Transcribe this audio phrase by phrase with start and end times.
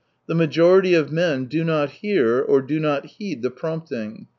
[0.25, 4.25] The majority of men 201 do not hear or do not lieed the prompting.